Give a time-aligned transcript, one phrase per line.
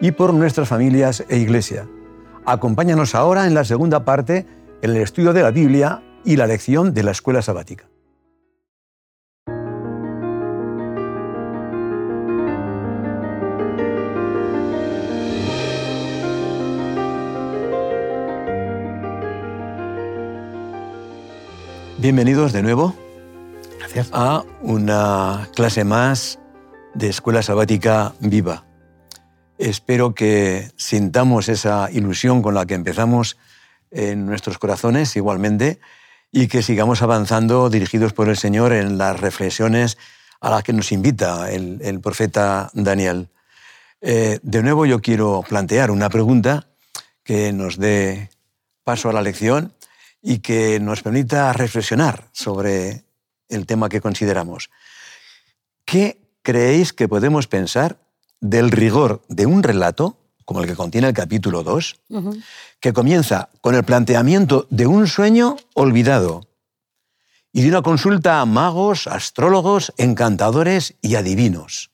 [0.00, 1.88] y por nuestras familias e iglesia.
[2.44, 4.46] Acompáñanos ahora en la segunda parte,
[4.82, 7.88] en el estudio de la Biblia y la lección de la escuela sabática.
[21.98, 22.94] Bienvenidos de nuevo
[23.78, 24.10] Gracias.
[24.12, 26.38] a una clase más
[26.94, 28.65] de Escuela Sabática Viva.
[29.58, 33.38] Espero que sintamos esa ilusión con la que empezamos
[33.90, 35.80] en nuestros corazones igualmente
[36.30, 39.96] y que sigamos avanzando dirigidos por el Señor en las reflexiones
[40.40, 43.28] a las que nos invita el, profeta Daniel.
[44.02, 46.66] Eh, de nuevo yo quiero plantear una pregunta
[47.22, 48.28] que nos dé
[48.84, 49.72] paso a la lección
[50.20, 53.04] y que nos permita reflexionar sobre
[53.48, 54.70] el tema que consideramos.
[55.86, 58.05] ¿Qué creéis que podemos pensar
[58.40, 62.00] del rigor de un relato, como el que contiene el capítulo 2,
[62.80, 66.46] que comienza con el planteamiento de un sueño olvidado
[67.52, 71.90] y de una consulta a magos, astrólogos, encantadores y adivinos?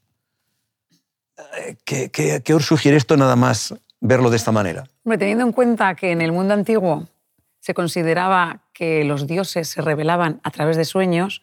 [1.59, 4.84] Eh, ¿Qué, qué, qué os sugiere esto nada más verlo de esta manera?
[5.05, 7.09] Hombre, teniendo en cuenta que en el mundo antiguo
[7.61, 11.43] se consideraba que los dioses se revelaban a través de sueños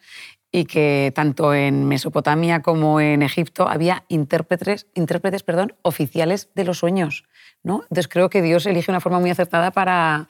[0.51, 6.79] y que tanto en Mesopotamia como en Egipto había intérpretes, intérpretes perdón, oficiales de los
[6.79, 7.25] sueños.
[7.63, 7.81] ¿no?
[7.83, 10.27] Entonces creo que Dios elige una forma muy acertada para,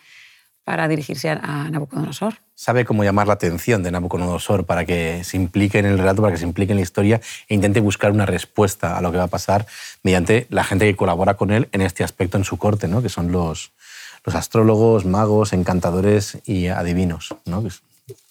[0.64, 2.36] para dirigirse a Nabucodonosor.
[2.54, 6.34] Sabe cómo llamar la atención de Nabucodonosor para que se implique en el relato, para
[6.34, 9.24] que se implique en la historia e intente buscar una respuesta a lo que va
[9.24, 9.66] a pasar
[10.04, 13.02] mediante la gente que colabora con él en este aspecto en su corte, ¿no?
[13.02, 13.72] que son los,
[14.26, 17.34] los astrólogos, magos, encantadores y adivinos.
[17.46, 17.64] ¿no?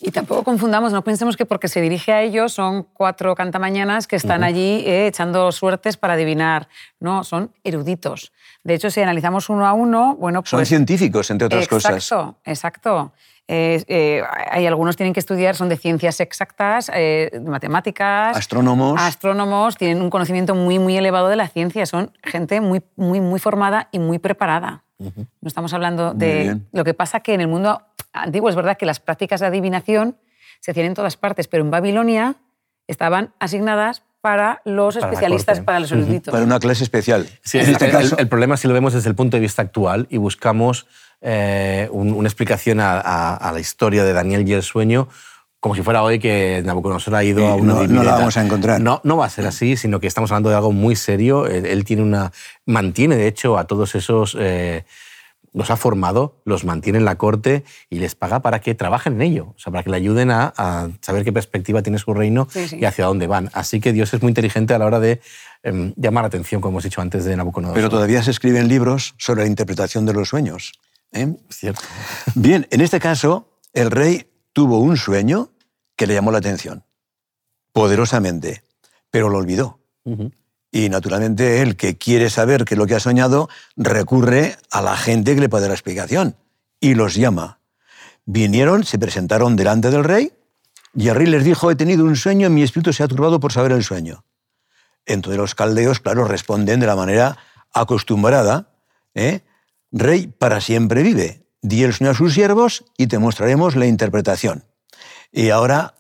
[0.01, 4.17] Y tampoco confundamos, no pensemos que porque se dirige a ellos son cuatro cantamañanas que
[4.17, 4.49] están uh -huh.
[4.49, 6.69] allí eh, echando suertes para adivinar.
[7.01, 8.33] No, son eruditos.
[8.65, 10.51] De hecho, si analizamos uno a uno, bueno, pues...
[10.51, 11.95] Son científicos, entre otras exacto, cosas.
[11.95, 13.13] Exacto, exacto.
[13.51, 18.37] Eh, eh, hay algunos tienen que estudiar, son de ciencias exactas, eh, de matemáticas.
[18.37, 19.01] Astrónomos.
[19.01, 21.87] Astrónomos, tienen un conocimiento muy, muy elevado de la ciencia.
[21.87, 24.85] Son gente muy, muy, muy formada y muy preparada.
[24.99, 25.27] Uh -huh.
[25.41, 26.59] No estamos hablando de...
[26.73, 27.83] Lo que pasa que en el mundo
[28.13, 30.17] antiguo es verdad que las prácticas de adivinación
[30.61, 32.37] se hacían en todas partes, pero en Babilonia
[32.89, 36.33] estaban asignadas para los para especialistas, para los eruditos.
[36.33, 37.29] Para una clase especial.
[37.43, 38.17] Sí, en este el, caso...
[38.17, 40.87] el, el, problema si lo vemos desde el punto de vista actual y buscamos
[41.21, 45.09] eh, un, una explicación a, a, a, la historia de Daniel y el sueño,
[45.61, 48.37] como si fuera hoy que Nabucodonosor ha ido sí, a una no, no, la vamos
[48.37, 48.81] a encontrar.
[48.81, 51.47] No, no va a ser así, sino que estamos hablando de algo muy serio.
[51.47, 52.33] Él, él tiene una,
[52.67, 54.37] mantiene, de hecho, a todos esos...
[54.39, 54.85] Eh,
[55.53, 59.23] los ha formado, los mantiene en la corte y les paga para que trabajen en
[59.23, 62.47] ello, o sea, para que le ayuden a, a saber qué perspectiva tiene su reino
[62.51, 62.79] sí, sí.
[62.81, 63.51] y hacia dónde van.
[63.53, 65.21] Así que Dios es muy inteligente a la hora de
[65.63, 67.75] eh, llamar la atención, como hemos dicho antes, de Nabucodonosor.
[67.75, 70.73] Pero todavía se escriben libros sobre la interpretación de los sueños.
[71.13, 71.35] ¿eh?
[71.51, 71.83] Cierto.
[72.35, 75.51] Bien, en este caso, el rey tuvo un sueño
[75.97, 76.85] que le llamó la atención,
[77.73, 78.63] poderosamente,
[79.11, 79.81] pero lo olvidó.
[80.05, 80.33] Uh -huh.
[80.71, 84.97] Y naturalmente él, que quiere saber qué es lo que ha soñado, recurre a la
[84.97, 86.37] gente que le puede dar la explicación
[86.81, 87.61] y los llama.
[88.27, 90.33] Vinieron, se presentaron delante del rey
[90.95, 93.41] y el rey les dijo, he tenido un sueño y mi espíritu se ha turbado
[93.41, 94.25] por saber el sueño.
[95.07, 97.39] Entonces los caldeos, claro, responden de la manera
[97.73, 98.69] acostumbrada.
[99.15, 99.41] ¿eh?
[99.91, 101.47] Rey para siempre vive.
[101.61, 104.65] Di el sueño a sus siervos y te mostraremos la interpretación.
[105.33, 105.95] Y ahora,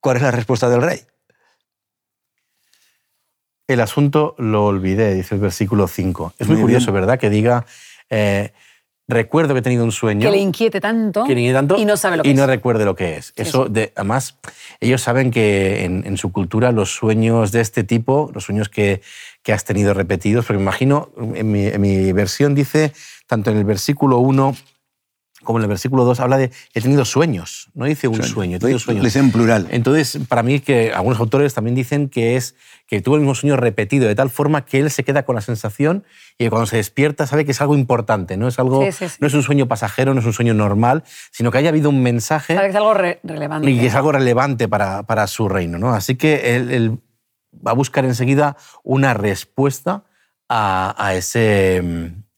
[0.00, 1.00] ¿cuál es la respuesta del rey?
[3.68, 6.34] El asunto lo olvidé, dice el versículo 5.
[6.38, 7.02] Es muy, muy curioso, bien.
[7.02, 7.18] ¿verdad?
[7.18, 7.66] Que diga,
[8.10, 8.52] eh,
[9.08, 10.28] recuerdo que he tenido un sueño.
[10.28, 12.38] Que le inquiete tanto, que le inquiete tanto y no sabe lo que y es.
[12.38, 13.32] no recuerde lo que es.
[13.36, 13.68] Eso, Eso.
[13.68, 14.38] De, además,
[14.80, 19.02] ellos saben que en, en, su cultura los sueños de este tipo, los sueños que,
[19.42, 22.92] que has tenido repetidos, porque me imagino, en mi, en mi versión dice,
[23.26, 24.56] tanto en el versículo 1
[25.46, 28.56] como en el versículo 2 habla de he tenido sueños, no dice un sueño, sueño,
[28.56, 29.04] he tenido sueños.
[29.04, 29.66] Dice en plural.
[29.70, 32.54] Entonces, para mí que algunos autores también dicen que es
[32.86, 35.40] que tuvo el mismo sueño repetido de tal forma que él se queda con la
[35.40, 36.04] sensación
[36.38, 39.08] y que cuando se despierta sabe que es algo importante, no es algo sí, sí,
[39.08, 39.16] sí.
[39.20, 42.02] no es un sueño pasajero, no es un sueño normal, sino que haya habido un
[42.02, 43.70] mensaje sabe que es algo re relevante.
[43.70, 45.94] y que es algo relevante para, para su reino, ¿no?
[45.94, 46.98] Así que él, él
[47.66, 50.04] va a buscar enseguida una respuesta
[50.48, 51.82] a, ese,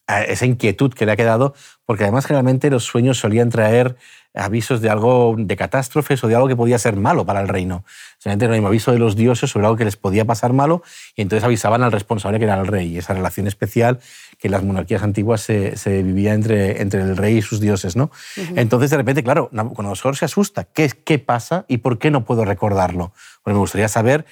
[0.08, 3.96] a esa inquietud que le ha quedado, porque además generalmente los sueños solían traer
[4.34, 7.84] avisos de algo, de catástrofes o de algo que podía ser malo para el reino.
[8.18, 10.82] Simplemente no hay un aviso de los dioses sobre algo que les podía pasar malo
[11.14, 12.94] y entonces avisaban al responsable que era el rey.
[12.94, 14.00] Y esa relación especial
[14.38, 17.96] que en las monarquías antiguas se, vivía entre, entre el rey y sus dioses.
[17.96, 18.10] ¿no?
[18.56, 20.64] Entonces, de repente, claro, Nabucodonosor se asusta.
[20.64, 23.12] ¿Qué, ¿Qué pasa y por qué no puedo recordarlo?
[23.42, 24.24] Porque me gustaría saber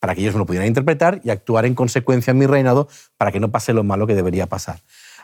[0.00, 2.88] para que ellos me lo pudieran interpretar y actuar en consecuencia en mi reinado
[3.18, 4.80] para que no pase lo malo que debería pasar.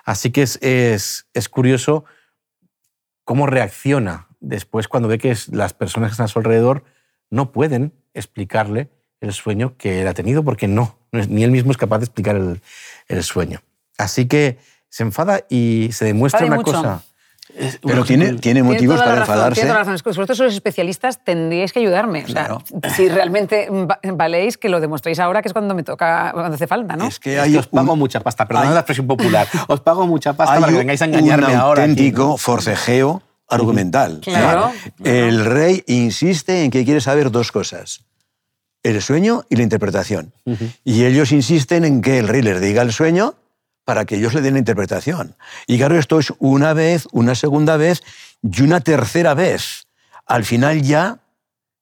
[0.07, 2.05] Así que es, es, es curioso
[3.25, 6.85] cómo reacciona después cuando ve que las personas que están a su alrededor
[7.29, 8.89] no pueden explicarle
[9.21, 12.37] el sueño que él ha tenido porque no, ni él mismo es capaz de explicar
[12.37, 13.63] el, sueño.
[13.99, 14.59] Así que
[14.89, 17.03] se enfada y se demuestra una cosa.
[17.83, 19.61] Pero tiene, tiene motivos para enfadarse.
[19.61, 20.03] Tiene toda la razón.
[20.05, 22.25] Vosotros sois especialistas, tendríais que ayudarme.
[22.25, 22.59] O sea,
[22.95, 23.69] si realmente
[24.13, 27.07] valéis, que lo demostréis ahora, que es cuando me toca, cuando hace falta, ¿no?
[27.07, 29.47] Es que hay os pago mucha pasta, perdón la expresión popular.
[29.69, 31.83] Os pago mucha pasta para que vengáis a engañarme un ahora.
[31.83, 34.21] auténtico forcejeo argumental.
[34.23, 34.73] Claro.
[35.05, 38.05] El rey insiste en que quiere saber dos cosas.
[38.83, 40.33] El sueño y la interpretación.
[40.85, 43.35] Y ellos insisten en que el rey les diga el sueño
[43.87, 45.37] para que ellos le den la interpretación.
[45.69, 48.03] Y claro, esto es una vez, una segunda vez
[48.43, 49.87] y una tercera vez.
[50.27, 51.21] Al final ya,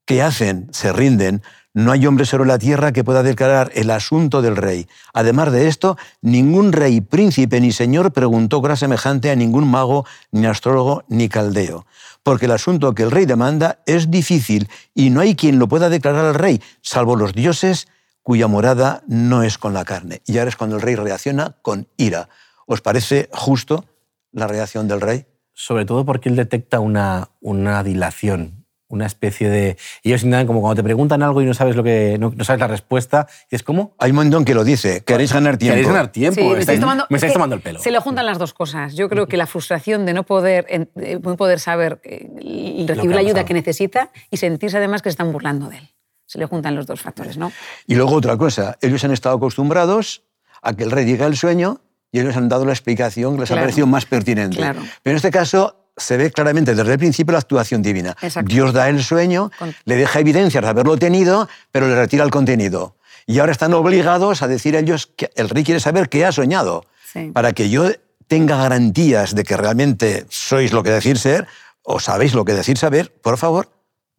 [0.04, 0.68] ¿qué hacen?
[0.70, 1.42] Se rinden.
[1.72, 4.86] No hay hombre sobre la tierra que pueda declarar el asunto del rey.
[5.14, 10.46] Además de esto, ningún rey, príncipe ni señor preguntó cosa semejante a ningún mago, ni
[10.46, 11.86] astrólogo, ni caldeo.
[12.22, 15.88] Porque el asunto que el rey demanda es difícil y no hay quien lo pueda
[15.88, 17.88] declarar al rey, salvo los dioses
[18.24, 20.22] cuya morada no es con la carne.
[20.26, 22.28] Y ahora es cuando el rey reacciona con ira.
[22.66, 23.84] ¿Os parece justo
[24.32, 25.26] la reacción del rey?
[25.52, 29.76] Sobre todo porque él detecta una, una dilación una especie de...
[30.02, 32.68] Ellos intentan como cuando te preguntan algo y no sabes, lo que, no, sabes la
[32.68, 33.94] respuesta, y es como...
[33.98, 35.74] Hay un montón que lo dice, queréis ganar tiempo.
[35.74, 37.80] Queréis ganar tiempo, me estáis, tomando, el pelo.
[37.80, 38.94] Se le juntan las dos cosas.
[38.94, 43.20] Yo creo que la frustración de no poder, no poder saber eh, y recibir la
[43.20, 45.90] ayuda que necesita y sentirse además que se están burlando de él.
[46.26, 47.52] Se le juntan los dos factores, ¿no?
[47.86, 50.22] Y luego otra cosa, ellos han estado acostumbrados
[50.62, 51.80] a que el rey diga el sueño
[52.10, 54.58] y ellos han dado la explicación que les ha parecido más pertinente.
[54.58, 58.16] Pero en este caso se ve claramente desde el principio la actuación divina.
[58.44, 59.50] Dios da el sueño,
[59.84, 62.96] le deja evidencias de haberlo tenido, pero le retira el contenido.
[63.26, 66.32] Y ahora están obligados a decir a ellos que el rey quiere saber qué ha
[66.32, 66.84] soñado.
[67.32, 67.90] Para que yo
[68.26, 71.46] tenga garantías de que realmente sois lo que decir ser
[71.82, 73.70] o sabéis lo que decir saber, por favor,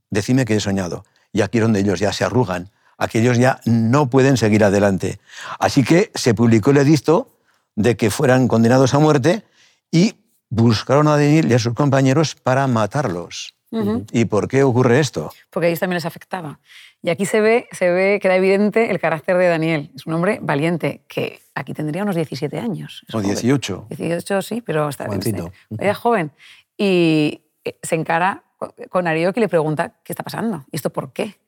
[0.10, 1.04] decime qué he soñado.
[1.36, 5.20] Y aquí es donde ellos ya se arrugan, aquí ellos ya no pueden seguir adelante.
[5.60, 7.36] Así que se publicó el edicto
[7.76, 9.44] de que fueran condenados a muerte
[9.92, 10.16] y
[10.50, 13.54] buscaron a Daniel y a sus compañeros para matarlos.
[14.14, 15.30] ¿Y por qué ocurre esto?
[15.50, 16.62] Porque a ellos también les afectaba.
[17.02, 19.92] Y aquí se ve, se ve, queda evidente el carácter de Daniel.
[19.94, 23.06] Es un hombre valiente, que aquí tendría unos 17 años.
[23.12, 23.88] O 18.
[23.90, 25.10] 18, sí, pero está.
[25.78, 26.32] Era joven.
[26.78, 28.45] Y eh, se encara
[28.90, 30.66] con Arioque y le pregunta, ¿qué está pasando?
[30.72, 31.40] ¿Y esto por qué?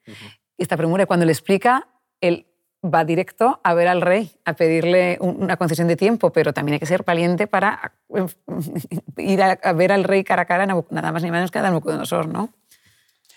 [0.58, 1.88] Y esta premura, cuando le explica,
[2.22, 2.48] él
[2.84, 6.80] va directo a ver al rey, a pedirle una concesión de tiempo, pero también hay
[6.80, 7.94] que ser valiente para
[9.18, 12.28] ir a, ver al rey cara a cara, nada más ni menos que a Nabucodonosor,
[12.28, 12.54] ¿no?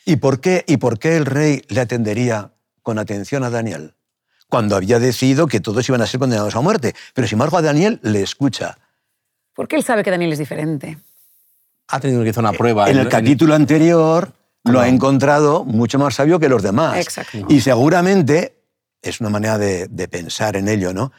[0.04, 3.94] ¿Y por, qué, ¿Y por qué el rey le atendería con atención a Daniel?
[4.48, 6.94] Cuando había decidido que todos iban a ser condenados a muerte.
[7.14, 8.76] Pero sin embargo a Daniel le escucha.
[9.54, 10.98] Porque él sabe que Daniel es diferente.
[11.90, 12.88] Ha tenido que hacer una prueba.
[12.90, 14.32] En el capítulo anterior
[14.64, 16.98] lo ha encontrado mucho más sabio que los demás.
[16.98, 17.46] Exacto.
[17.48, 18.60] Y seguramente
[19.02, 21.12] es una manera de, pensar en ello, ¿no?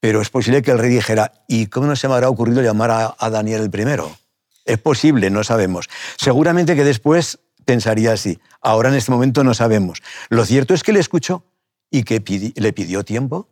[0.00, 3.14] Pero es posible que el rey dijera, ¿y cómo no se me habrá ocurrido llamar
[3.18, 4.16] a, Daniel el primero?
[4.64, 5.88] Es posible, no sabemos.
[6.16, 8.38] Seguramente que después pensaría así.
[8.60, 10.02] Ahora en este momento no sabemos.
[10.28, 11.44] Lo cierto es que le escuchó
[11.90, 12.22] y que
[12.56, 13.48] le pidió tiempo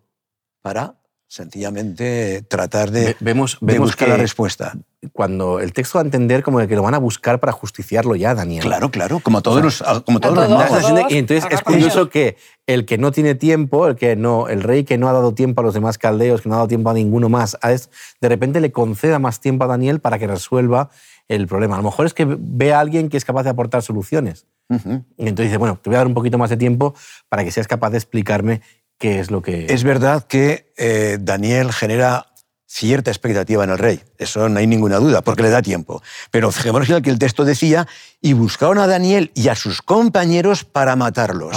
[0.62, 0.96] para
[1.28, 4.74] sencillamente tratar de, vemos, buscar la respuesta.
[5.12, 8.34] Cuando el texto va a entender como que lo van a buscar para justiciarlo ya,
[8.34, 8.64] Daniel.
[8.64, 12.98] Claro, claro, como todos los, como todos los Y entonces es curioso que el que
[12.98, 15.74] no tiene tiempo, el, que no, el rey que no ha dado tiempo a los
[15.74, 17.58] demás caldeos, que no ha dado tiempo a ninguno más,
[18.20, 20.90] de repente le conceda más tiempo a Daniel para que resuelva
[21.28, 21.74] el problema.
[21.74, 24.46] A lo mejor es que ve a alguien que es capaz de aportar soluciones.
[24.68, 26.94] Y entonces dice, bueno, te voy a dar un poquito más de tiempo
[27.28, 28.62] para que seas capaz de explicarme
[28.98, 29.66] qué es lo que...
[29.68, 32.33] Es verdad que eh, Daniel genera
[32.74, 36.02] cierta expectativa en el rey, eso no hay ninguna duda, porque le da tiempo.
[36.32, 37.86] Pero fijémonos en que el texto decía,
[38.20, 41.56] y buscaron a Daniel y a sus compañeros para matarlos.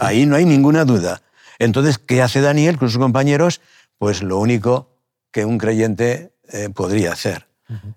[0.00, 1.20] Ahí no hay ninguna duda.
[1.58, 3.60] Entonces, ¿qué hace Daniel con sus compañeros?
[3.98, 4.88] Pues lo único
[5.30, 7.46] que un creyente eh, podría hacer.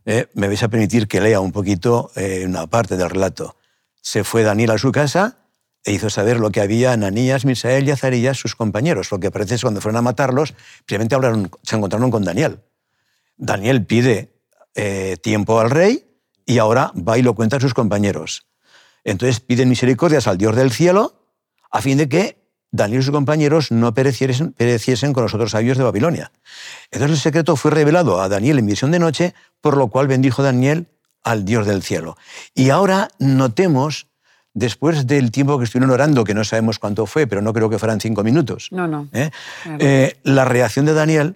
[0.05, 2.11] Eh, me vais a permitir que lea un poquito
[2.45, 3.55] una parte del relato.
[4.01, 5.37] Se fue Daniel a su casa
[5.87, 9.09] e hizo saber lo que había Ananías, Misael y Azarías, sus compañeros.
[9.09, 10.53] Lo que parece es cuando fueron a matarlos,
[10.85, 12.59] primero hablaron, se encontraron con Daniel.
[13.37, 14.33] Daniel pide
[14.75, 16.05] eh, tiempo al rey
[16.45, 18.47] y ahora va y lo cuenta a sus compañeros.
[19.05, 21.23] Entonces piden misericordias al Dios del cielo
[21.71, 22.37] a fin de que
[22.69, 26.33] Daniel y sus compañeros no pereciesen, pereciesen con los otros sabios de Babilonia.
[26.91, 30.43] Entonces el secreto fue revelado a Daniel en visión de noche, por lo cual bendijo
[30.43, 30.89] Daniel
[31.23, 32.17] al Dios del cielo.
[32.53, 34.06] Y ahora notemos,
[34.57, 37.77] después del tiempo que estuvieron orando, que no sabemos cuánto fue, pero no creo que
[37.77, 39.07] fueran cinco minutos, No, no.
[39.13, 39.29] ¿eh?
[39.79, 41.35] Eh, la reacción de Daniel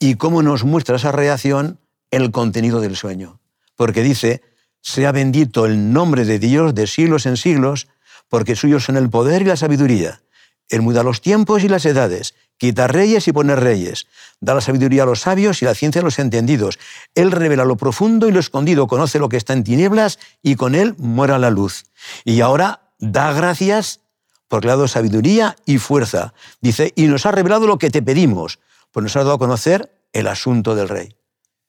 [0.00, 1.78] y cómo nos muestra esa reacción
[2.10, 3.38] el contenido del sueño.
[3.76, 4.42] Porque dice,
[4.80, 7.86] sea bendito el nombre de Dios de siglos en siglos,
[8.28, 10.20] porque suyos son el poder y la sabiduría.
[10.68, 14.06] Él muda los tiempos y las edades, quita reyes y pone reyes,
[14.40, 16.78] da la sabiduría a los sabios y la ciencia a los entendidos.
[17.14, 20.74] Él revela lo profundo y lo escondido, conoce lo que está en tinieblas y con
[20.74, 21.84] él muera la luz.
[22.24, 24.00] Y ahora da gracias
[24.48, 26.34] porque le ha dado sabiduría y fuerza.
[26.60, 28.58] Dice, y nos ha revelado lo que te pedimos,
[28.90, 31.16] pues nos ha dado a conocer el asunto del rey.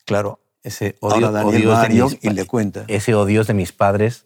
[0.05, 2.86] Claro, ese Ahora odio, Daniel va de mis, y le cuenta.
[2.88, 4.25] ese odios de mis padres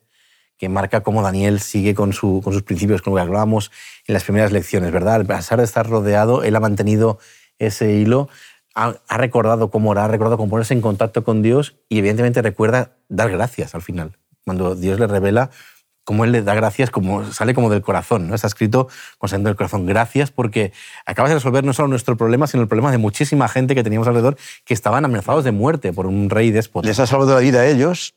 [0.64, 3.70] que marca cómo Daniel sigue con, su, con sus principios, con lo que hablábamos
[4.08, 5.20] en las primeras lecciones, ¿verdad?
[5.20, 7.20] A pesar de estar rodeado, él ha mantenido
[7.60, 8.30] ese hilo,
[8.74, 12.42] ha, ha recordado cómo orar, ha recordado cómo ponerse en contacto con Dios y evidentemente
[12.42, 14.18] recuerda dar gracias al final.
[14.46, 15.50] Cuando Dios le revela
[16.06, 18.34] cómo él le da gracias, como sale como del corazón, ¿no?
[18.34, 19.86] Está escrito con saliendo del corazón.
[19.86, 20.72] Gracias porque
[21.06, 24.08] acabas de resolver no solo nuestro problema, sino el problema de muchísima gente que teníamos
[24.08, 26.88] alrededor que estaban amenazados de muerte por un rey déspota.
[26.88, 28.16] Les ha salvado la vida a ellos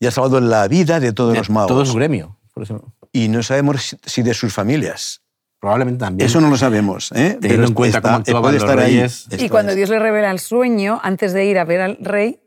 [0.00, 1.68] y ha salvado la vida de todos De los magos.
[1.68, 2.36] Todo su gremio.
[2.54, 5.22] Por eso, Y no sabemos si- de sus familias.
[5.60, 6.26] probablemente también.
[6.28, 7.10] Eso no lo sabemos.
[7.12, 7.36] ¿eh?
[7.40, 8.92] Teniendo en cuenta cómo actuaban puede los estar ahí.
[8.96, 9.26] reyes.
[9.30, 9.76] Esto Y cuando es.
[9.76, 12.40] Dios le revela el sueño, antes de ir a ver al rey,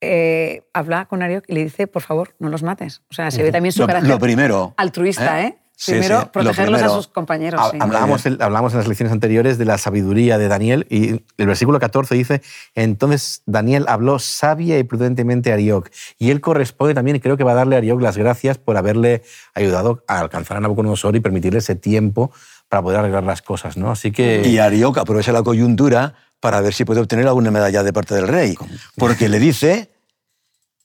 [0.00, 3.02] eh, habla con Arioc y le dice, por favor, no los mates.
[3.10, 4.74] O sea, se ve también su Lo, carácter lo primero.
[4.76, 5.58] altruista, ¿eh?
[5.76, 6.92] Sí, Primero, sí, protegerlos primero.
[6.92, 7.60] a sus compañeros.
[7.60, 7.78] Ha- sí.
[7.80, 12.14] Hablábamos, hablábamos en las lecciones anteriores de la sabiduría de Daniel y el versículo 14
[12.14, 12.42] dice,
[12.76, 17.44] entonces Daniel habló sabia y prudentemente a Arioc y él corresponde también, y creo que
[17.44, 19.22] va a darle a Arioc las gracias por haberle
[19.54, 22.30] ayudado a alcanzar a Nabucodonosor y permitirle ese tiempo
[22.68, 23.90] para poder arreglar las cosas, ¿no?
[23.90, 24.42] Así que...
[24.46, 28.28] Y Arioc aprovecha la coyuntura para ver si puede obtener alguna medalla de parte del
[28.28, 28.54] rey.
[28.96, 29.90] Porque le dice,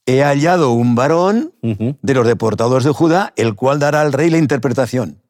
[0.09, 4.37] he hallado un varón de los deportados de Judá, el cual dará al rey la
[4.37, 5.21] interpretación.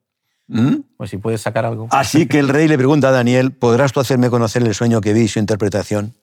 [0.48, 0.78] ¿Mm?
[0.98, 1.88] Pues si puedes sacar algo.
[1.92, 5.14] Así que el rey le pregunta a Daniel, ¿podrás tú hacerme conocer el sueño que
[5.14, 6.16] vi y su interpretación?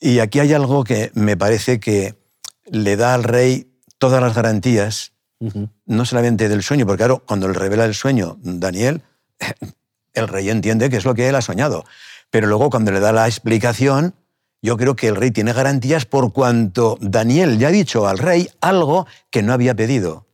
[0.00, 2.14] Y aquí hay algo que me parece que
[2.66, 5.68] le da al rey todas las garantías, Ujú.
[5.86, 9.02] no solamente del sueño, porque claro, cuando le revela el sueño Daniel,
[10.14, 11.84] el rey entiende que es lo que él ha soñado.
[12.30, 14.14] Pero luego cuando le da la explicación,
[14.62, 18.48] yo creo que el rey tiene garantías por cuanto Daniel ya ha dicho al rey
[18.60, 20.26] algo que no había pedido.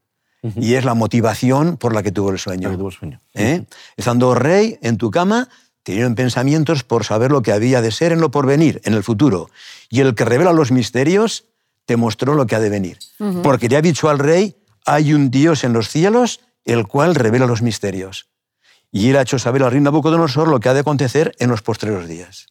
[0.54, 2.70] Y es la motivación por la que tuvo el sueño.
[2.70, 3.20] Tuvo el sueño.
[3.34, 3.64] ¿Eh?
[3.96, 5.48] Estando rey en tu cama,
[5.82, 9.02] te dieron pensamientos por saber lo que había de ser en lo porvenir, en el
[9.02, 9.50] futuro.
[9.88, 11.46] Y el que revela los misterios
[11.86, 12.98] te mostró lo que ha de venir.
[13.42, 14.54] Porque le ha dicho al rey,
[14.84, 18.28] hay un Dios en los cielos, el cual revela los misterios.
[18.92, 21.62] Y él ha hecho saber al rey Nabucodonosor lo que ha de acontecer en los
[21.62, 22.46] postreros días.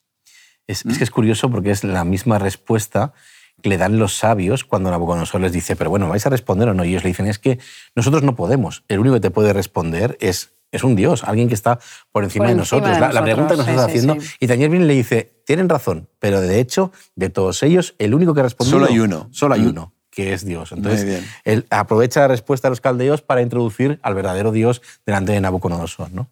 [0.67, 3.13] Es, es que es curioso porque es la misma respuesta
[3.61, 6.73] que le dan los sabios cuando Nabucodonosor les dice, pero bueno, ¿vais a responder o
[6.73, 6.85] no?
[6.85, 7.57] Y ellos le dicen, es que
[7.95, 8.83] nosotros no podemos.
[8.87, 11.79] El único que te puede responder es, es un Dios, alguien que está
[12.11, 12.93] por encima, Por de nosotros.
[12.93, 14.21] de la, la pregunta que nos nosotros, estás sí, haciendo.
[14.21, 14.35] sí.
[14.41, 18.13] Y Daniel viene y le dice, tienen razón, pero de hecho, de todos ellos, el
[18.13, 19.27] único que responde Solo hay uno.
[19.31, 19.69] Solo hay Mm.
[19.69, 20.71] uno, que es Dios.
[20.73, 21.25] Entonces, bien.
[21.45, 26.11] él aprovecha la respuesta de los caldeos para introducir al verdadero Dios delante de Nabucodonosor.
[26.11, 26.27] ¿no?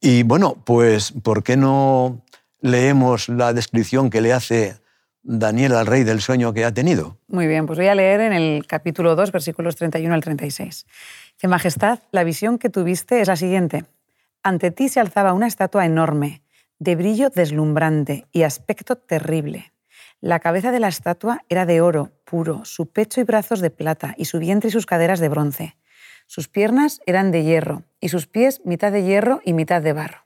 [0.00, 2.22] Y bueno, pues, ¿por qué no
[2.66, 4.76] leemos la descripción que le hace
[5.22, 7.18] Daniel al rey del sueño que ha tenido?
[7.28, 10.86] Muy bien, pues voy a leer en el capítulo 2, versículos 31 al 36.
[11.34, 13.84] Dice, Majestad, la visión que tuviste es la siguiente.
[14.42, 16.42] Ante ti se alzaba una estatua enorme,
[16.78, 19.72] de brillo deslumbrante y aspecto terrible.
[20.20, 24.14] La cabeza de la estatua era de oro puro, su pecho y brazos de plata,
[24.16, 25.76] y su vientre y sus caderas de bronce.
[26.26, 30.25] Sus piernas eran de hierro, y sus pies mitad de hierro y mitad de barro.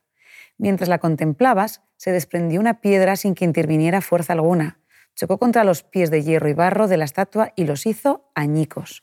[0.60, 4.78] Mientras la contemplabas, se desprendió una piedra sin que interviniera fuerza alguna.
[5.14, 9.02] Chocó contra los pies de hierro y barro de la estatua y los hizo añicos.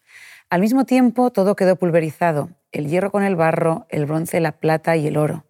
[0.52, 4.98] Al mismo tiempo, todo quedó pulverizado, el hierro con el barro, el bronce, la plata
[4.98, 5.46] y el oro.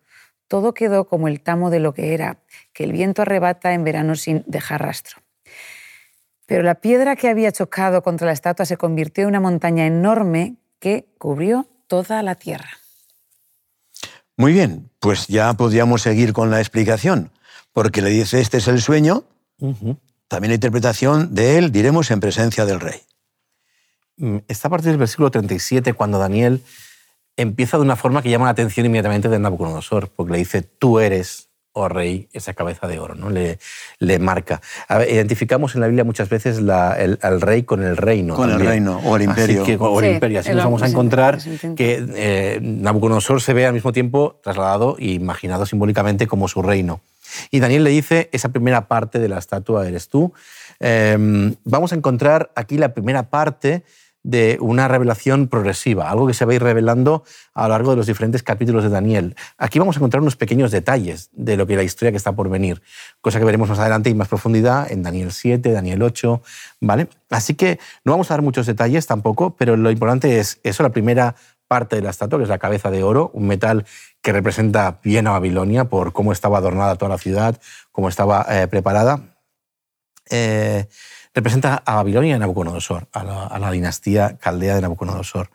[0.47, 2.37] Todo quedó como el tamo de lo que era,
[2.71, 5.21] que el viento arrebata en verano sin dejar rastro.
[6.45, 10.55] Pero la piedra que había chocado contra la estatua se convirtió en una montaña enorme
[10.79, 12.69] que cubrió toda la tierra.
[14.37, 17.31] Muy bien, pues ya podríamos seguir con la explicación,
[17.73, 19.23] porque le dice, este es el sueño,
[20.27, 23.01] también la interpretación de él, diremos, en presencia del rey.
[24.17, 26.61] Mm, Esta parte del versículo 37, cuando Daniel
[27.35, 30.99] empieza de una forma que llama la atención inmediatamente de Nabucodonosor, porque le dice, tú
[30.99, 31.46] eres
[31.77, 33.29] o rey, esa cabeza de oro, ¿no?
[33.29, 33.59] le,
[33.99, 34.61] le marca.
[35.09, 38.35] identificamos en la Biblia muchas veces la, el, al rey con el reino.
[38.35, 39.63] Con el reino o el imperio.
[39.63, 40.39] Así o el imperio.
[40.39, 41.39] Así nos vamos a encontrar
[41.75, 47.01] que eh, Nabucodonosor se ve al mismo tiempo trasladado e imaginado simbólicamente como su reino.
[47.51, 50.33] Y Daniel le dice, esa primera parte de la estatua eres tú.
[50.79, 53.83] Em, vamos a encontrar aquí la primera parte
[54.23, 57.97] de una revelación progresiva, algo que se va a ir revelando a lo largo de
[57.97, 59.35] los diferentes capítulos de Daniel.
[59.57, 62.49] Aquí vamos a encontrar unos pequeños detalles de lo que la historia que está por
[62.49, 62.81] venir,
[63.21, 66.41] cosa que veremos más adelante y más profundidad en Daniel 7, Daniel 8,
[66.81, 67.07] ¿vale?
[67.29, 70.89] Así que no vamos a dar muchos detalles tampoco, pero lo importante es eso, la
[70.89, 71.35] primera
[71.67, 73.85] parte de la estatua, que es la cabeza de oro, un metal
[74.21, 77.59] que representa bien a Babilonia por cómo estaba adornada toda la ciudad,
[77.91, 79.37] cómo estaba eh, preparada.
[80.29, 80.87] Eh,
[81.37, 85.51] representa a Babilonia y a Nabucodonosor, a la, dinastía caldea de Nabucodonosor.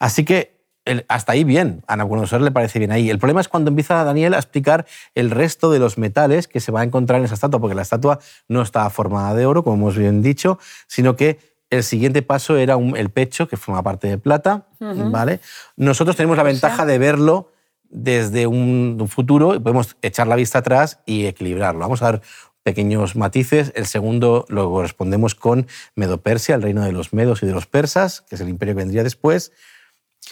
[0.00, 0.60] Así que
[1.06, 3.08] hasta ahí bien, a Nabucodonosor le parece bien ahí.
[3.08, 6.72] El problema es cuando empieza Daniel a explicar el resto de los metales que se
[6.72, 9.76] va a encontrar en esa estatua, porque la estatua no está formada de oro, como
[9.76, 11.38] hemos bien dicho, sino que
[11.70, 14.66] el siguiente paso era el pecho, que forma parte de plata.
[14.80, 15.38] ¿vale?
[15.76, 17.52] Nosotros tenemos la ventaja de verlo
[17.92, 21.80] desde un, futuro, podemos echar la vista atrás y equilibrarlo.
[21.80, 22.22] Vamos a ver
[22.62, 23.72] pequeños matices.
[23.74, 28.22] El segundo lo correspondemos con Medo-Persia, el reino de los medos y de los persas,
[28.28, 29.52] que es el imperio que vendría después.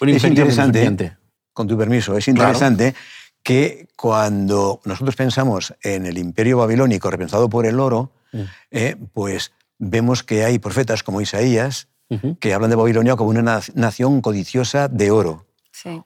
[0.00, 1.16] es interesante,
[1.52, 2.94] con tu permiso, es interesante
[3.42, 8.42] que cuando nosotros pensamos en el imperio babilónico representado por el oro, mm.
[8.70, 11.88] eh, pues vemos que hay profetas como Isaías
[12.40, 15.46] que hablan de Babilonia como una nación codiciosa de oro.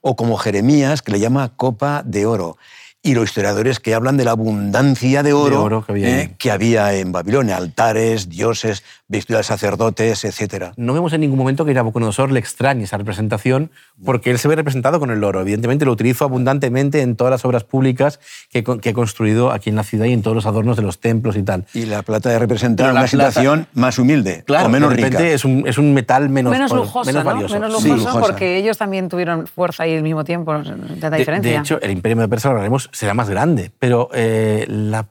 [0.01, 2.57] O como Jeremías, que le llama copa de oro
[3.05, 7.55] y los historiadores que hablan de la abundancia de oro, eh, que, había en Babilonia,
[7.55, 10.73] altares, dioses, vestidos de sacerdotes, etc.
[10.77, 13.71] No vemos en ningún momento que Nabucodonosor le extrañe esa representación,
[14.03, 15.41] porque él se ve representado con el oro.
[15.41, 18.19] Evidentemente lo utilizo abundantemente en todas las obras públicas
[18.51, 21.35] que, he construido aquí en la ciudad y en todos los adornos de los templos
[21.37, 21.65] y tal.
[21.73, 25.25] Y la plata de representar una situación más humilde claro, o menos de rica.
[25.25, 27.53] Es un, es un metal menos, menos lujoso, menos valioso.
[27.53, 30.53] Menos lujoso porque ellos también tuvieron fuerza ahí al mismo tiempo.
[30.55, 31.51] De, diferencia.
[31.51, 35.07] de hecho, el imperio de Persia, lo hablaremos, será más grande, pero eh, la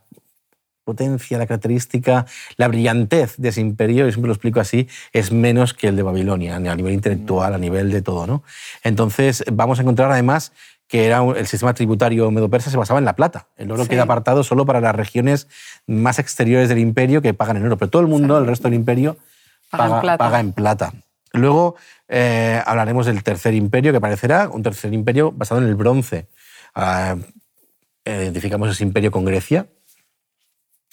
[0.85, 5.75] potencia, la característica, la brillantez de ese imperio, y siempre lo explico así, es menos
[5.75, 8.27] que el de Babilonia, a nivel intelectual, a nivel de todo.
[8.27, 8.43] ¿no?
[8.83, 10.53] Entonces, vamos a encontrar además
[10.87, 13.49] que era el sistema tributario medo-persa se basaba en la plata.
[13.57, 15.49] El oro queda apartado solo para las regiones
[15.87, 18.75] más exteriores del imperio que pagan en oro, pero todo el mundo, el resto del
[18.75, 19.17] imperio,
[19.71, 20.93] paga, en, plata.
[21.33, 21.77] Luego
[22.09, 26.29] eh, hablaremos del tercer imperio, que parecerá un tercer imperio basado en el bronce.
[26.75, 27.17] Ah,
[28.05, 29.67] identificamos ese imperio con Grecia,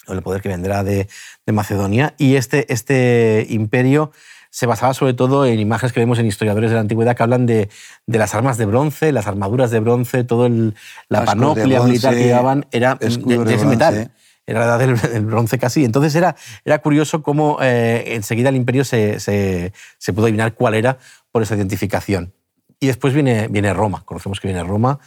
[0.08, 1.08] el poder que vendrá de,
[1.46, 4.12] Macedonia, y este, este imperio
[4.50, 7.46] se basaba sobre todo en imágenes que vemos en historiadores de la antigüedad que hablan
[7.46, 7.70] de,
[8.06, 10.74] de las armas de bronce, las armaduras de bronce, todo el,
[11.08, 14.10] la panoplia militar que llevaban era de, ese metal.
[14.44, 15.84] Era la edad del, bronce casi.
[15.84, 20.74] Entonces era, era curioso cómo eh, enseguida el imperio se, se, se pudo adivinar cuál
[20.74, 20.98] era
[21.30, 22.34] por esa identificación.
[22.78, 24.02] Y después viene, viene Roma.
[24.04, 24.98] Conocemos que viene Roma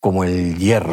[0.00, 0.92] como el hierro.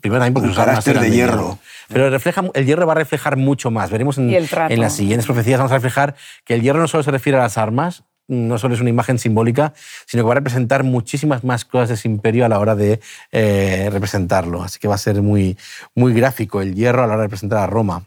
[0.00, 1.58] Primero también porque un carácter de hierro.
[1.88, 3.90] Pero refleja, el hierro va a reflejar mucho más.
[3.90, 7.10] Veremos en, en, las siguientes profecías, vamos a reflejar que el hierro no solo se
[7.10, 9.72] refiere a las armas, no solo es una imagen simbólica,
[10.06, 13.00] sino que va a representar muchísimas más cosas de ese imperio a la hora de
[13.30, 14.62] eh, representarlo.
[14.62, 15.56] Así que va a ser muy,
[15.94, 18.06] muy gráfico el hierro a la hora de representar a Roma.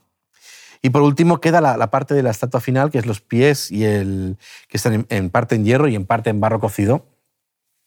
[0.81, 3.83] Y por último queda la, parte de la estatua final, que es los pies y
[3.83, 4.38] el,
[4.69, 7.05] que están en parte en hierro y en parte en barro cocido.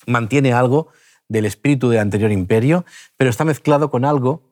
[0.06, 0.88] Mantiene algo
[1.32, 2.84] del espíritu del anterior imperio,
[3.16, 4.42] pero está mezclado con algo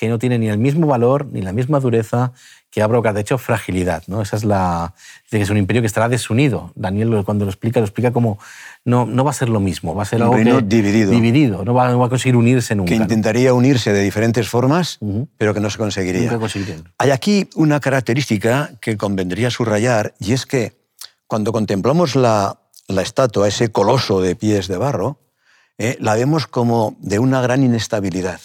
[0.00, 2.32] que no tiene ni el mismo valor ni la misma dureza
[2.70, 4.02] que Abroca, de hecho, fragilidad.
[4.06, 4.22] ¿no?
[4.22, 4.94] Esa es la.
[5.28, 6.72] que es un imperio que estará desunido.
[6.74, 8.38] Daniel, cuando lo explica, lo explica como
[8.84, 11.10] no, no va a ser lo mismo, va a ser algo dividido.
[11.10, 12.90] dividido no, va, a conseguir unirse nunca.
[12.90, 15.00] Que intentaría unirse de diferentes formas,
[15.36, 16.38] pero que no se conseguiría.
[16.96, 20.78] Hay aquí una característica que convendría subrayar, y es que
[21.26, 25.18] cuando contemplamos la, la estatua, ese coloso de pies de barro,
[25.82, 28.38] eh, la vemos como de una gran inestabilidad.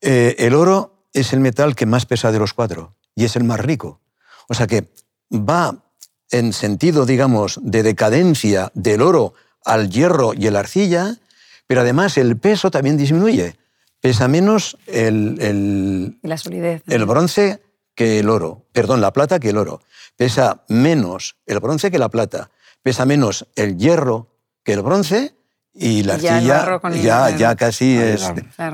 [0.00, 3.44] Eh, el oro es el metal que más pesa de los cuatro y es el
[3.44, 4.00] más rico.
[4.48, 4.88] O sea que
[5.30, 5.84] va
[6.32, 11.20] en sentido, digamos, de decadencia del oro al hierro y el arcilla,
[11.68, 13.56] pero además el peso también disminuye.
[14.00, 17.62] Pesa menos el, la solidez, el bronce
[17.94, 19.80] que el oro, perdón, la plata que el oro.
[20.16, 22.50] Pesa menos el bronce que la plata.
[22.82, 24.26] Pesa menos el hierro
[24.64, 25.36] que el bronce
[25.74, 27.98] y la arcilla ya, ya, casi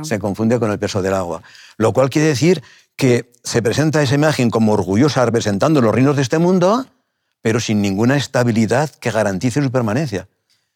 [0.03, 1.43] se confunde con el peso del agua.
[1.77, 2.63] Lo cual quiere decir
[2.97, 6.87] que se presenta esa imagen como orgullosa representando los reinos de este mundo,
[7.41, 10.29] pero sin ninguna estabilidad que garantice su permanencia.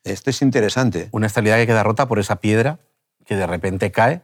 [0.03, 1.09] Esto es interesante.
[1.13, 2.79] Una estabilidad que queda rota por esa piedra
[3.27, 4.23] que de repente cae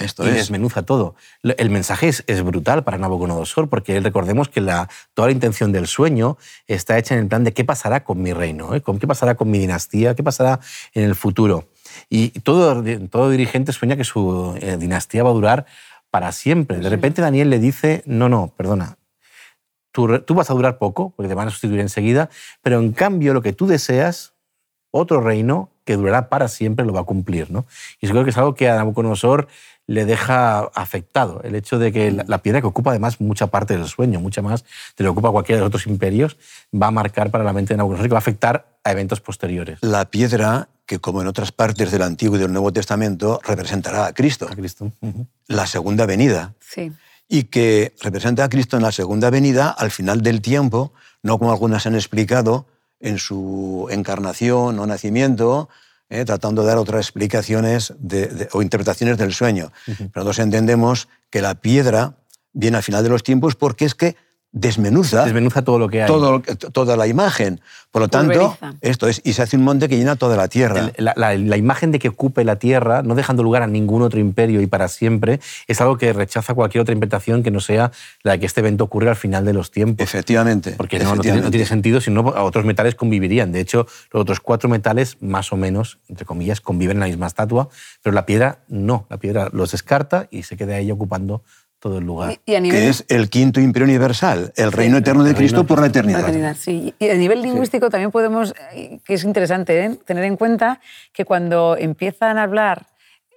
[0.00, 0.34] Esto y es.
[0.34, 1.14] desmenuza todo.
[1.42, 5.86] El mensaje es, es brutal para Nabucodonosor, porque recordemos que la, toda la intención del
[5.86, 8.80] sueño está hecha en el plan de qué pasará con mi reino, ¿eh?
[8.80, 10.60] ¿Con qué pasará con mi dinastía, qué pasará
[10.94, 11.68] en el futuro.
[12.08, 15.66] Y todo, todo dirigente sueña que su eh, dinastía va a durar
[16.10, 16.78] para siempre.
[16.78, 18.98] De repente Daniel le dice, no, no, perdona,
[19.92, 22.30] tú, tú vas a durar poco, porque te van a sustituir enseguida,
[22.62, 24.34] pero en cambio lo que tú deseas,
[24.90, 27.50] otro reino que durará para siempre lo va a cumplir.
[27.50, 27.66] ¿no?
[28.00, 29.48] Y yo creo que es algo que a Nabucodonosor
[29.90, 31.40] le deja afectado.
[31.42, 34.64] El hecho de que la, piedra, que ocupa además mucha parte del sueño, mucha más
[34.96, 36.36] de lo que ocupa cualquiera de los otros imperios,
[36.72, 39.80] va a marcar para la mente de Nabucodonosor y va a afectar a eventos posteriores.
[39.82, 44.12] La piedra, que como en otras partes del Antiguo y del Nuevo Testamento, representará a
[44.12, 44.92] Cristo, A Cristo.
[45.48, 46.54] La segunda venida.
[46.60, 46.92] Sí.
[47.28, 50.92] y que representa a Cristo en la segunda venida al final del tiempo,
[51.24, 52.66] no como algunas han explicado
[53.00, 55.68] en su encarnación o nacimiento,
[56.10, 59.72] eh, tratando de dar otras explicaciones de- de- o interpretaciones del sueño.
[59.86, 62.16] Pero nosotros entendemos que la piedra
[62.52, 64.16] viene al final de los tiempos porque es que
[64.52, 66.06] desmenuza Desmenuza todo lo que hay.
[66.08, 67.60] todo, toda la imagen.
[67.92, 68.74] Por lo tanto, Pulveriza.
[68.82, 70.90] esto es, y se hace un monte que llena toda la tierra.
[70.96, 74.20] La, la- la imagen de que ocupe la tierra, no dejando lugar a ningún otro
[74.20, 77.90] imperio y para siempre, es algo que rechaza cualquier otra interpretación que no sea
[78.22, 80.02] la de que este evento ocurre al final de los tiempos.
[80.04, 80.74] Efectivamente.
[80.76, 83.50] Porque no, no tiene, no tiene sentido, si no, otros metales convivirían.
[83.52, 87.26] De hecho, los otros cuatro metales, más o menos, entre comillas, conviven en la misma
[87.26, 87.68] estatua,
[88.02, 89.06] pero la piedra no.
[89.10, 91.42] La piedra los descarta y se queda ella ocupando
[91.80, 92.38] todo el lugar.
[92.46, 95.56] Y, y a nivel que es el quinto imperio universal, el reino eterno de Cristo
[95.56, 96.56] reino por la La eternidad.
[96.56, 96.94] sí.
[96.98, 99.98] Y a nivel lingüístico también podemos, eh, que es interesante ¿eh?
[100.06, 100.80] tener en cuenta
[101.12, 102.86] que cuando empiezan a hablar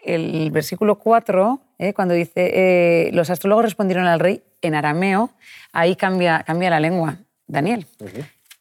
[0.03, 1.93] el versículo 4, ¿eh?
[1.93, 5.32] cuando dice, eh, los astrólogos respondieron al rey en arameo,
[5.71, 7.88] ahí cambia, cambia la lengua, Daniel,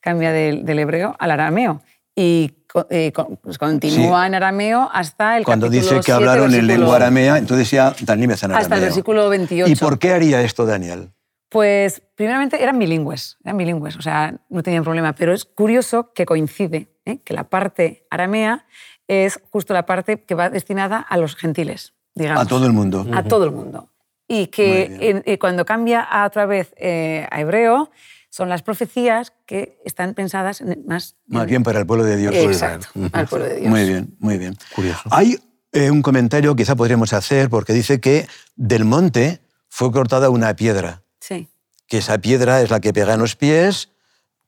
[0.01, 1.83] cambia del, del hebreo al arameo.
[2.15, 2.53] Y
[2.91, 4.27] eh, pues continúa Sí.
[4.27, 7.71] en arameo hasta el Cuando capítulo dice que 7, hablaron en versículo- lengua aramea, entonces
[7.71, 8.87] ya Daniel empieza en Hasta el arameo.
[8.87, 9.71] versículo 28.
[9.73, 11.11] ¿Y por qué haría esto Daniel?
[11.49, 16.25] Pues primeramente eran bilingües, eran bilingües, o sea, no tenían problema, pero es curioso que
[16.25, 17.19] coincide, ¿eh?
[17.25, 18.65] que la parte aramea
[19.07, 22.43] es justo la parte que va destinada a los gentiles, digamos.
[22.43, 23.07] A todo el mundo.
[23.13, 23.91] A todo el mundo.
[24.27, 27.91] Y que en- eh, cuando cambia a otra vez eh, a hebreo,
[28.35, 31.17] son las profecías que están pensadas en- más...
[31.27, 32.35] Más en- bien para el pueblo de Dios.
[32.35, 33.69] Exacto, al pueblo de Dios.
[33.71, 34.57] Muy bien, muy bien.
[34.75, 35.03] Curioso.
[35.11, 35.39] Hay
[35.73, 40.57] eh, un comentario que quizá podríamos hacer porque dice que del monte fue cortada una
[40.57, 41.47] piedra, Sí,
[41.87, 43.91] que esa piedra es la que pega en los pies,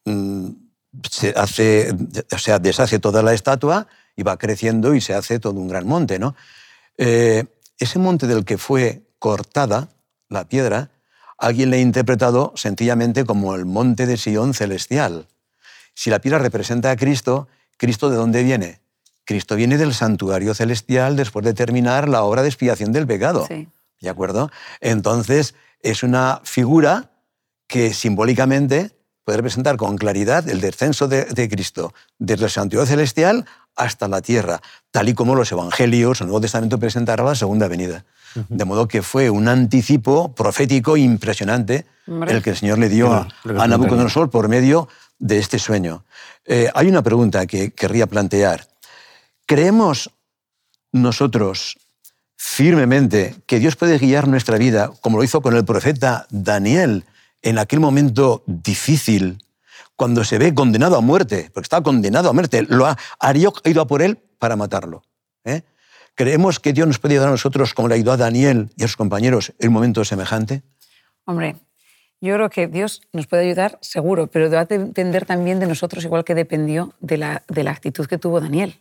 [0.06, 0.48] mm,
[1.10, 1.94] se hace,
[2.32, 5.86] o sea, deshace toda la estatua y va creciendo y se hace todo un gran
[5.86, 6.34] monte, ¿no?
[6.96, 7.44] Eh,
[7.78, 9.88] ese monte del que fue cortada
[10.30, 10.90] la piedra,
[11.38, 15.26] alguien le ha interpretado sencillamente como el monte de Sion celestial.
[15.94, 18.80] Si la piedra representa a Cristo, ¿Cristo de dónde viene?
[19.24, 23.46] Cristo viene del santuario celestial después de terminar la obra de expiación del pecado.
[23.46, 23.68] sí.
[24.00, 24.50] ¿De acuerdo?
[24.82, 27.10] Entonces, es una figura
[27.66, 28.90] que simbólicamente
[29.24, 34.20] puede representar con claridad el descenso de, de Cristo desde el santuario celestial hasta la
[34.20, 38.04] tierra, tal y como los evangelios, el Nuevo Testamento presentará la segunda venida.
[38.48, 42.32] De modo que fue un anticipo profético impresionante Hombre.
[42.32, 46.04] el que el Señor le dio a, Nabucodonosor por medio de este sueño.
[46.44, 48.66] Eh, hay una pregunta que querría plantear.
[49.46, 50.10] ¿Creemos
[50.92, 51.76] nosotros
[52.36, 57.04] firmemente que Dios puede guiar nuestra vida, como lo hizo con el profeta Daniel
[57.42, 59.38] en aquel momento difícil,
[59.96, 63.70] cuando se ve condenado a muerte, porque está condenado a muerte, lo ha, Arioc ha
[63.70, 65.02] ido a por él para matarlo.
[65.44, 65.62] ¿eh?
[66.14, 68.86] ¿Creemos que Dios nos puede ayudar a nosotros como le ayudó a Daniel y a
[68.86, 70.62] sus compañeros en un momento semejante?
[71.24, 71.56] Hombre,
[72.20, 76.04] yo creo que Dios nos puede ayudar seguro, pero va a depender también de nosotros,
[76.04, 78.78] igual que dependió de la, de la actitud que tuvo Daniel.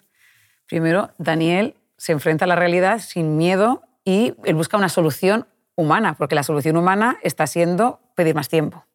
[0.67, 6.15] Primero, Daniel se enfrenta a la realidad sin miedo y él busca una solución humana,
[6.17, 8.85] porque la solución humana está siendo pedir más tiempo.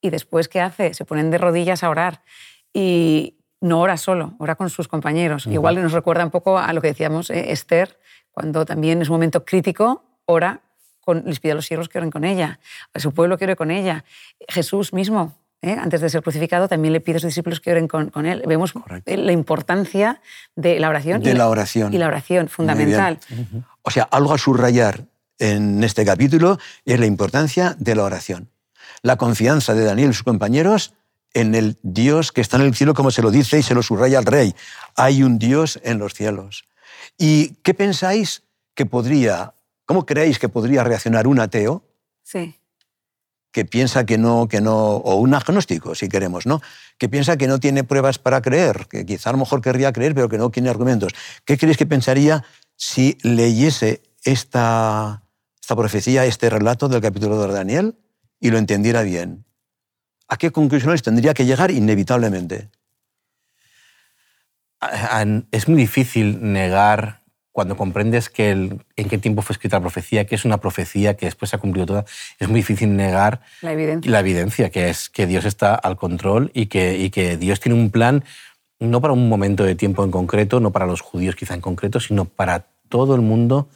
[0.00, 0.94] Y después, ¿qué hace?
[0.94, 2.22] Se ponen de rodillas a orar.
[2.72, 5.46] Y no ora solo, ora con sus compañeros.
[5.46, 7.98] Igual nos recuerda un poco a lo que decíamos eh, Esther,
[8.30, 10.60] cuando también en un momento crítico ora,
[11.00, 12.58] con, les pide a los siervos que oren con ella,
[12.92, 14.04] a su pueblo que ore con ella.
[14.48, 15.76] Jesús mismo, ¿eh?
[15.80, 18.42] antes de ser crucificado, también le pide a sus discípulos que oren con, con él.
[18.46, 18.74] Vemos
[19.06, 20.20] eh, la importancia
[20.54, 21.22] de la oración.
[21.22, 21.94] De y la oración.
[21.94, 23.18] Y la oración, fundamental.
[23.82, 25.04] O sea, algo a subrayar
[25.38, 28.50] en este capítulo es la importancia de la oración.
[29.02, 30.94] La confianza de Daniel y sus compañeros
[31.34, 33.82] en el Dios que está en el cielo, como se lo dice y se lo
[33.82, 34.54] subraya el rey.
[34.96, 36.64] Hay un Dios en los cielos.
[37.18, 38.42] ¿Y qué pensáis
[38.74, 41.84] que podría, cómo creéis que podría reaccionar un ateo
[42.22, 42.54] Sí.
[43.52, 46.60] que piensa que no, que no, o un agnóstico, si queremos, ¿no?
[46.98, 50.14] que piensa que no tiene pruebas para creer, que quizá a lo mejor querría creer,
[50.14, 51.12] pero que no tiene argumentos.
[51.46, 52.44] ¿Qué creéis que pensaría
[52.76, 55.22] si leyese esta,
[55.60, 57.98] esta profecía, este relato del capítulo de Daniel
[58.40, 59.45] y lo entendiera bien?
[60.28, 62.70] ¿A qué conclusiones tendría que llegar inevitablemente?
[65.52, 70.34] Es muy difícil negar cuando comprendes que en qué tiempo fue escrita la profecía, que
[70.34, 72.04] es una profecía que después se ha cumplido toda,
[72.38, 76.50] es muy difícil negar la evidencia, la evidencia que es que Dios está al control
[76.52, 78.24] y que, y que Dios tiene un plan
[78.78, 81.98] no para un momento de tiempo en concreto, no para los judíos quizá en concreto,
[81.98, 83.70] sino para todo el mundo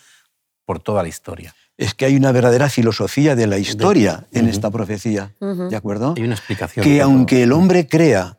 [0.66, 1.54] por toda la historia.
[1.80, 6.14] Es que hay una verdadera filosofía de la historia en esta profecía, ¿de acuerdo?
[6.16, 6.84] Hay una explicación.
[6.84, 8.38] Que aunque el hombre crea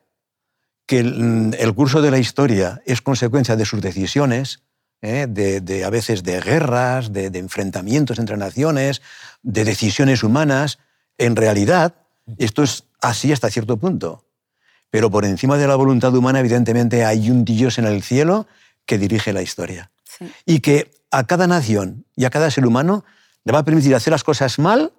[0.85, 4.61] que el, el curso de la historia es consecuencia de sus decisiones,
[5.01, 5.27] ¿eh?
[5.27, 9.01] de, a veces de guerras, de, enfrentamientos entre naciones,
[9.41, 10.79] de decisiones humanas.
[11.17, 11.95] En realidad,
[12.37, 14.25] esto es así hasta cierto punto.
[14.89, 18.47] Pero por encima de la voluntad humana, evidentemente, hay un Dios en el cielo
[18.85, 19.91] que dirige la historia.
[20.45, 23.03] Y que a cada nación y a cada ser humano
[23.43, 24.93] le va a permitir hacer las cosas mal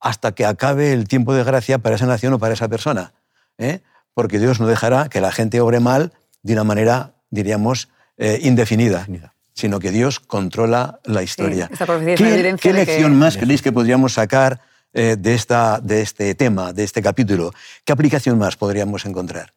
[0.00, 3.12] hasta que acabe el tiempo de gracia para esa nación o para esa persona.
[3.58, 3.80] ¿eh?
[4.14, 6.12] Porque Dios no dejará que la gente obre mal
[6.42, 9.06] de una manera, diríamos, eh, indefinida,
[9.54, 11.68] sino que Dios controla la historia.
[12.16, 14.60] ¿Qué, lección más creéis que podríamos sacar
[14.92, 17.52] eh, de, esta, de este tema, de este capítulo?
[17.84, 19.52] ¿Qué aplicación más podríamos encontrar?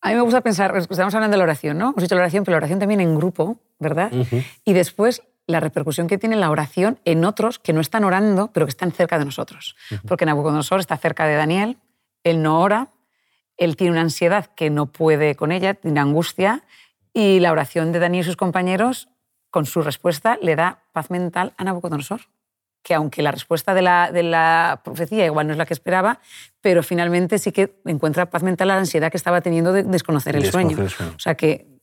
[0.00, 1.90] A mí me gusta pensar, estamos hablando de la oración, ¿no?
[1.90, 4.12] Hemos dicho la oración, pero la oración también en grupo, ¿verdad?
[4.64, 8.66] Y después la repercusión que tiene la oración en otros que no están orando, pero
[8.66, 9.74] que están cerca de nosotros.
[10.06, 11.78] Porque Nabucodonosor está cerca de Daniel,
[12.22, 12.88] él no ora,
[13.56, 16.64] él tiene una ansiedad que no puede con ella, tiene angustia,
[17.14, 19.08] y la oración de Daniel y sus compañeros,
[19.50, 22.20] con su respuesta, le da paz mental a Nabucodonosor.
[22.82, 26.20] Que aunque la respuesta de la, de la profecía igual no es la que esperaba,
[26.60, 30.36] pero finalmente sí que encuentra paz mental a la ansiedad que estaba teniendo de desconocer
[30.36, 30.76] el, sueño.
[31.16, 31.77] O sea que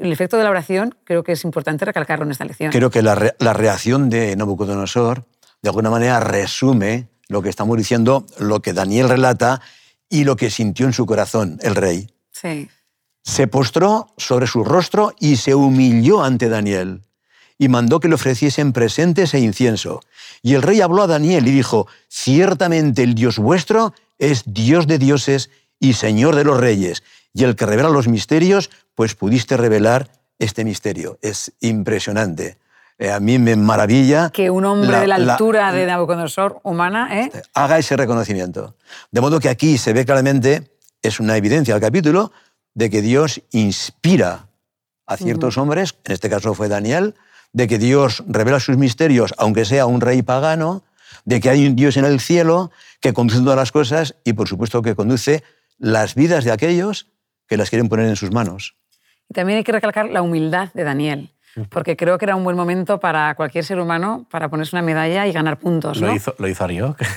[0.00, 2.72] el efecto de la oración creo que es importante recalcarlo en esta lección.
[2.72, 5.24] Creo que la, la reacción de Nabucodonosor
[5.62, 9.60] de alguna manera resume lo que estamos diciendo, lo que Daniel relata
[10.08, 12.10] y lo que sintió en su corazón el rey.
[12.32, 12.68] Sí.
[13.22, 17.02] Se postró sobre su rostro y se humilló ante Daniel
[17.58, 20.00] y mandó que le ofreciesen presentes e incienso.
[20.42, 24.98] Y el rey habló a Daniel y dijo, ciertamente el Dios vuestro es Dios de
[24.98, 27.02] dioses y Señor de los reyes,
[27.34, 31.20] y el que revela los misterios, pues pudiste revelar este misterio.
[31.22, 32.58] Es impresionante.
[32.98, 34.30] Eh, a mí me maravilla.
[34.30, 37.30] Que un hombre de la altura de Nabucodonosor humana ¿eh?
[37.54, 38.74] haga ese reconocimiento.
[39.12, 42.32] De modo que aquí se ve claramente, es una evidencia del capítulo,
[42.74, 44.48] de que Dios inspira
[45.06, 47.14] a ciertos hombres, en este caso fue Daniel,
[47.52, 50.82] de que Dios revela sus misterios, aunque sea un rey pagano,
[51.24, 54.48] de que hay un Dios en el cielo que conduce todas las cosas y por
[54.48, 55.44] supuesto que conduce
[55.78, 57.06] las vidas de aquellos
[57.46, 58.74] que las quieren poner en sus manos.
[59.28, 61.30] Y también hay que recalcar la humildad de Daniel
[61.70, 65.26] porque creo que era un buen momento para cualquier ser humano para ponerse una medalla
[65.26, 66.00] y ganar puntos.
[66.00, 66.66] Lo, hizo, lo hizo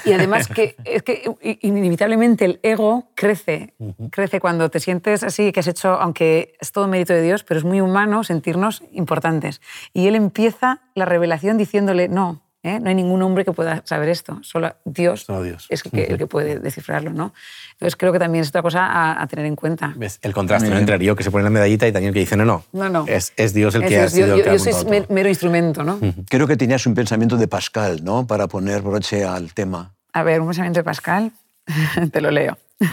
[0.06, 1.24] Y además que, es que
[1.62, 3.74] inevitablemente el ego crece,
[4.12, 7.60] crece cuando te sientes así, que has hecho, aunque es todo mérito de Dios, pero
[7.60, 9.62] es muy humano sentirnos importantes.
[9.94, 12.80] Y él empieza la revelación diciéndole, no, ¿eh?
[12.80, 15.26] No hay ningún hombre que pueda saber esto, solo Dios,
[15.70, 17.12] es el que, el que, puede descifrarlo.
[17.12, 17.34] ¿no?
[17.74, 19.94] Entonces creo que también es otra cosa a, tener en cuenta.
[19.96, 20.20] ¿Ves?
[20.22, 22.64] El contraste entre Río que se pone la medallita y Daniel que dice, no, no,
[22.74, 23.06] no, no.
[23.08, 25.84] Es, es Dios el que ha sido yo, yo, soy mero instrumento.
[25.84, 26.00] ¿no?
[26.30, 28.28] Creo que tenías un pensamiento de Pascal ¿no?
[28.28, 29.94] para poner broche al tema.
[30.14, 31.32] A ver, un pensamiento de Pascal,
[32.12, 32.58] te lo leo.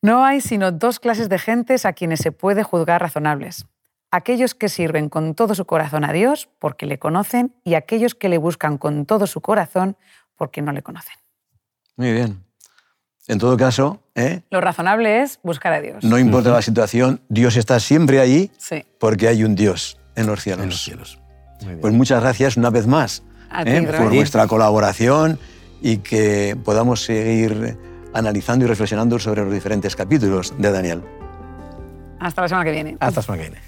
[0.00, 3.66] No hay sino dos clases de gentes a quienes se puede juzgar razonables
[4.10, 8.28] aquellos que sirven con todo su corazón a Dios porque le conocen y aquellos que
[8.28, 9.96] le buscan con todo su corazón
[10.36, 11.16] porque no le conocen.
[11.96, 12.44] Muy bien.
[13.26, 14.40] En todo caso, ¿eh?
[14.50, 16.02] lo razonable es buscar a Dios.
[16.02, 18.50] No importa la situación, Dios está siempre ahí
[18.98, 20.62] porque hay un Dios en los cielos.
[20.62, 21.20] En los cielos.
[21.80, 23.22] Pues muchas gracias una vez más
[23.66, 23.82] ¿eh?
[23.98, 25.38] por vuestra colaboración
[25.82, 27.76] y que podamos seguir
[28.14, 31.02] analizando y reflexionando sobre los diferentes capítulos de Daniel.
[32.20, 32.96] Hasta la semana que viene.
[32.98, 33.67] Hasta la semana que viene.